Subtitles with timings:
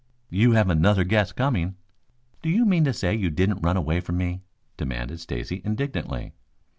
[0.31, 1.75] "You have another guess coming."
[2.41, 4.41] "Do you mean to say you didn't run away from me?"
[4.75, 6.33] demanded Stacy indignantly.